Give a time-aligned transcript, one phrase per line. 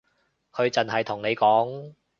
[0.51, 1.93] 佢淨係同你講